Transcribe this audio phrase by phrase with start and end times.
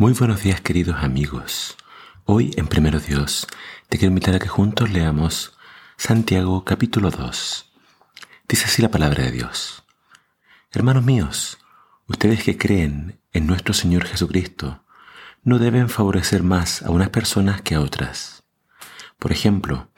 [0.00, 1.76] Muy buenos días queridos amigos.
[2.24, 3.46] Hoy en Primero Dios
[3.90, 5.52] te quiero invitar a que juntos leamos
[5.98, 7.70] Santiago capítulo 2.
[8.48, 9.84] Dice así la palabra de Dios.
[10.72, 11.58] Hermanos míos,
[12.06, 14.82] ustedes que creen en nuestro Señor Jesucristo,
[15.44, 18.42] no deben favorecer más a unas personas que a otras.
[19.18, 19.90] Por ejemplo,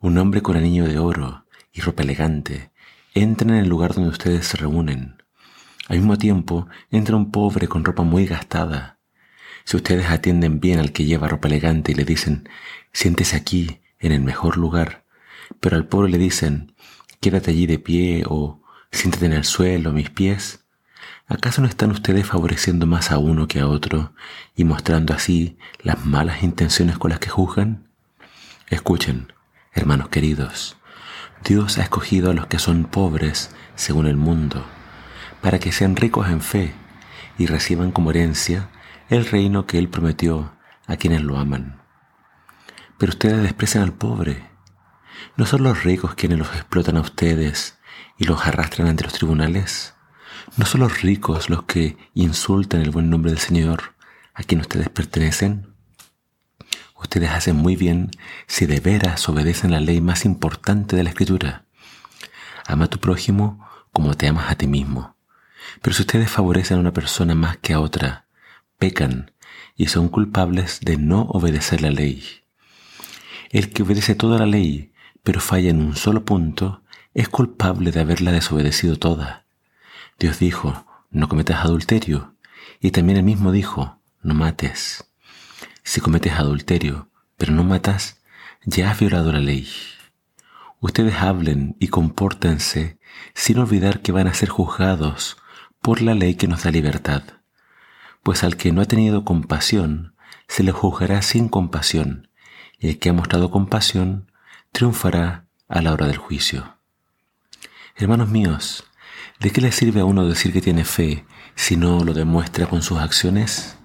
[0.00, 2.72] un hombre con anillo de oro y ropa elegante
[3.14, 5.22] entra en el lugar donde ustedes se reúnen.
[5.86, 8.93] Al mismo tiempo entra un pobre con ropa muy gastada
[9.64, 12.48] si ustedes atienden bien al que lleva ropa elegante y le dicen,
[12.92, 15.04] siéntese aquí, en el mejor lugar,
[15.60, 16.74] pero al pobre le dicen,
[17.20, 18.60] quédate allí de pie o
[18.92, 20.64] siéntate en el suelo, mis pies,
[21.26, 24.12] ¿acaso no están ustedes favoreciendo más a uno que a otro
[24.54, 27.88] y mostrando así las malas intenciones con las que juzgan?
[28.68, 29.32] Escuchen,
[29.72, 30.76] hermanos queridos,
[31.42, 34.64] Dios ha escogido a los que son pobres según el mundo,
[35.40, 36.74] para que sean ricos en fe
[37.38, 38.68] y reciban como herencia
[39.14, 40.52] el reino que Él prometió
[40.86, 41.80] a quienes lo aman.
[42.98, 44.50] Pero ustedes desprecian al pobre.
[45.36, 47.78] ¿No son los ricos quienes los explotan a ustedes
[48.18, 49.94] y los arrastran ante los tribunales?
[50.56, 53.94] ¿No son los ricos los que insultan el buen nombre del Señor
[54.34, 55.74] a quien ustedes pertenecen?
[56.96, 58.10] Ustedes hacen muy bien
[58.46, 61.64] si de veras obedecen la ley más importante de la Escritura.
[62.66, 65.16] Ama a tu prójimo como te amas a ti mismo.
[65.82, 68.23] Pero si ustedes favorecen a una persona más que a otra,
[68.78, 69.32] pecan
[69.76, 72.24] y son culpables de no obedecer la ley.
[73.50, 76.82] El que obedece toda la ley, pero falla en un solo punto,
[77.14, 79.44] es culpable de haberla desobedecido toda.
[80.18, 82.34] Dios dijo, no cometas adulterio,
[82.80, 85.04] y también él mismo dijo, no mates.
[85.82, 88.20] Si cometes adulterio, pero no matas,
[88.64, 89.68] ya has violado la ley.
[90.80, 92.98] Ustedes hablen y compórtense
[93.34, 95.36] sin olvidar que van a ser juzgados
[95.80, 97.22] por la ley que nos da libertad
[98.24, 100.14] pues al que no ha tenido compasión
[100.48, 102.28] se le juzgará sin compasión,
[102.78, 104.32] y el que ha mostrado compasión
[104.72, 106.76] triunfará a la hora del juicio.
[107.96, 108.84] Hermanos míos,
[109.40, 111.24] ¿de qué le sirve a uno decir que tiene fe
[111.54, 113.76] si no lo demuestra con sus acciones?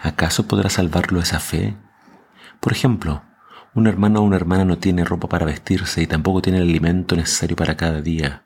[0.00, 1.76] ¿Acaso podrá salvarlo esa fe?
[2.60, 3.22] Por ejemplo,
[3.74, 7.16] un hermano o una hermana no tiene ropa para vestirse y tampoco tiene el alimento
[7.16, 8.44] necesario para cada día.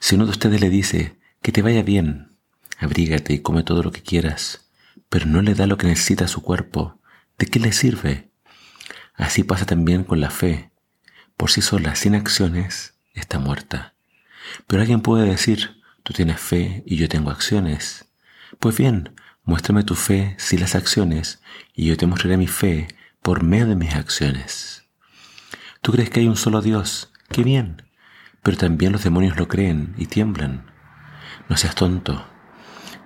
[0.00, 2.33] Si uno de ustedes le dice que te vaya bien,
[2.78, 4.68] abrígate y come todo lo que quieras,
[5.08, 7.00] pero no le da lo que necesita a su cuerpo,
[7.38, 8.30] ¿de qué le sirve?
[9.14, 10.70] Así pasa también con la fe.
[11.36, 13.94] Por sí sola, sin acciones, está muerta.
[14.66, 18.06] Pero alguien puede decir, tú tienes fe y yo tengo acciones.
[18.58, 19.14] Pues bien,
[19.44, 21.40] muéstrame tu fe sin las acciones
[21.74, 22.88] y yo te mostraré mi fe
[23.22, 24.84] por medio de mis acciones.
[25.80, 27.82] Tú crees que hay un solo Dios, qué bien,
[28.42, 30.70] pero también los demonios lo creen y tiemblan.
[31.48, 32.26] No seas tonto,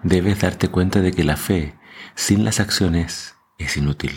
[0.03, 1.79] debes darte cuenta de que la fe
[2.15, 4.13] sin las acciones es inútil.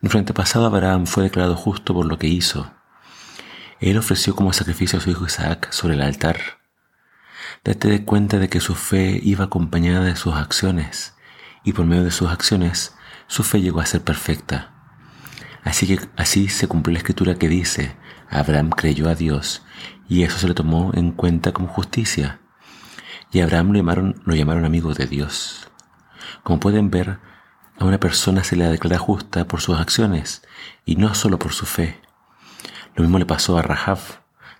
[0.00, 2.72] Nuestro antepasado Abraham fue declarado justo por lo que hizo.
[3.80, 6.38] Él ofreció como sacrificio a su hijo Isaac sobre el altar.
[7.64, 11.14] Date cuenta de que su fe iba acompañada de sus acciones
[11.64, 12.94] y por medio de sus acciones
[13.26, 14.74] su fe llegó a ser perfecta.
[15.62, 17.96] Así que así se cumplió la escritura que dice,
[18.30, 19.62] Abraham creyó a Dios
[20.08, 22.39] y eso se le tomó en cuenta como justicia
[23.32, 25.68] y Abraham lo llamaron, lo llamaron amigo de Dios.
[26.42, 27.18] Como pueden ver,
[27.78, 30.42] a una persona se le declara justa por sus acciones
[30.84, 32.00] y no solo por su fe.
[32.94, 33.98] Lo mismo le pasó a Rahab,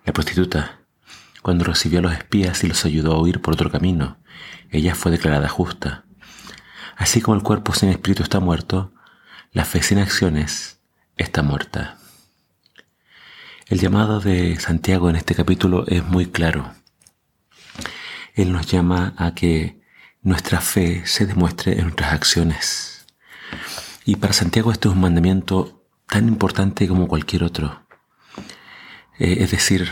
[0.04, 0.80] la prostituta.
[1.42, 4.18] Cuando recibió a los espías y los ayudó a huir por otro camino,
[4.70, 6.04] ella fue declarada justa.
[6.96, 8.92] Así como el cuerpo sin espíritu está muerto,
[9.52, 10.80] la fe sin acciones
[11.16, 11.96] está muerta.
[13.66, 16.72] El llamado de Santiago en este capítulo es muy claro.
[18.34, 19.80] Él nos llama a que
[20.22, 23.06] nuestra fe se demuestre en nuestras acciones.
[24.04, 27.86] Y para Santiago este es un mandamiento tan importante como cualquier otro.
[29.18, 29.90] Eh, es decir,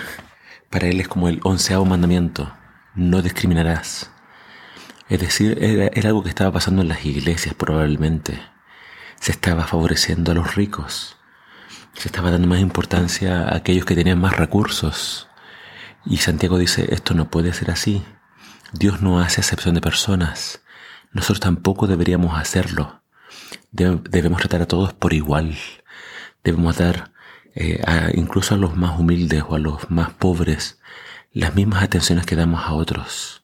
[0.71, 2.53] para él es como el onceavo mandamiento,
[2.95, 4.11] no discriminarás.
[5.09, 8.41] Es decir, era, era algo que estaba pasando en las iglesias probablemente.
[9.21, 11.17] Se estaba favoreciendo a los ricos.
[11.95, 15.29] Se estaba dando más importancia a aquellos que tenían más recursos.
[16.05, 18.05] Y Santiago dice, esto no puede ser así.
[18.73, 20.61] Dios no hace excepción de personas.
[21.13, 23.03] Nosotros tampoco deberíamos hacerlo.
[23.71, 25.57] debemos tratar a todos por igual.
[26.45, 27.13] Debemos dar
[27.55, 27.83] eh,
[28.15, 30.79] incluso a los más humildes o a los más pobres
[31.33, 33.43] las mismas atenciones que damos a otros.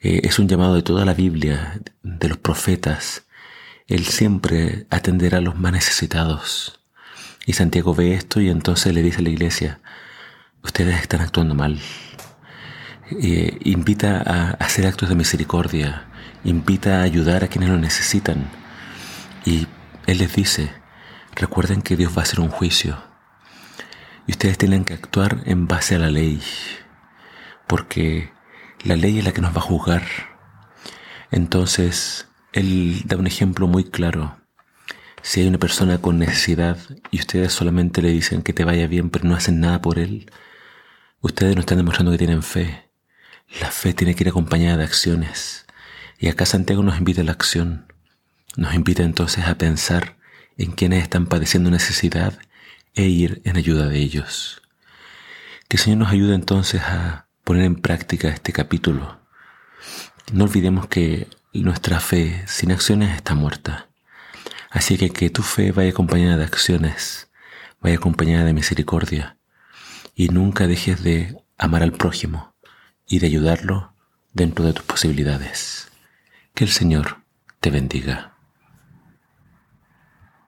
[0.00, 3.26] Eh, es un llamado de toda la Biblia, de los profetas.
[3.86, 6.80] Él siempre atenderá a los más necesitados.
[7.46, 9.80] Y Santiago ve esto y entonces le dice a la iglesia,
[10.62, 11.80] ustedes están actuando mal.
[13.10, 16.10] Eh, invita a hacer actos de misericordia
[16.44, 18.50] invita a ayudar a quienes lo necesitan.
[19.44, 19.66] Y
[20.06, 20.72] Él les dice,
[21.34, 23.02] recuerden que Dios va a hacer un juicio.
[24.26, 26.42] Y ustedes tienen que actuar en base a la ley,
[27.66, 28.32] porque
[28.84, 30.02] la ley es la que nos va a juzgar.
[31.30, 34.36] Entonces, Él da un ejemplo muy claro.
[35.22, 36.78] Si hay una persona con necesidad
[37.10, 40.30] y ustedes solamente le dicen que te vaya bien, pero no hacen nada por él,
[41.20, 42.89] ustedes no están demostrando que tienen fe.
[43.58, 45.66] La fe tiene que ir acompañada de acciones.
[46.18, 47.92] Y acá Santiago nos invita a la acción.
[48.56, 50.16] Nos invita entonces a pensar
[50.56, 52.38] en quienes están padeciendo necesidad
[52.94, 54.62] e ir en ayuda de ellos.
[55.68, 59.20] Que el Señor nos ayude entonces a poner en práctica este capítulo.
[60.32, 63.88] No olvidemos que nuestra fe sin acciones está muerta.
[64.70, 67.30] Así que que tu fe vaya acompañada de acciones,
[67.80, 69.38] vaya acompañada de misericordia
[70.14, 72.49] y nunca dejes de amar al prójimo
[73.10, 73.92] y de ayudarlo
[74.32, 75.88] dentro de tus posibilidades.
[76.54, 77.18] Que el Señor
[77.58, 78.36] te bendiga.